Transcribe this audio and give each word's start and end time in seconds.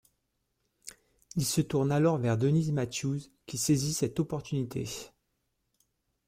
Il 1.35 1.45
se 1.45 1.61
tourne 1.61 1.91
alors 1.91 2.17
vers 2.17 2.35
Denise 2.35 2.71
Matthews 2.71 3.19
qui 3.45 3.59
saisit 3.59 3.93
cette 3.93 4.19
opportunité. 4.19 4.89